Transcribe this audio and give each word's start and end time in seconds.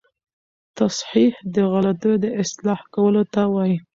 تصحیح 0.77 1.33
د 1.53 1.55
غلطیو 1.71 2.15
اصلاح 2.43 2.79
کولو 2.95 3.23
ته 3.33 3.41
وايي. 3.53 3.77